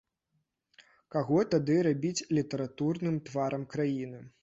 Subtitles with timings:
[1.17, 4.29] Каго тады рабіць літаратурным тварам краіны?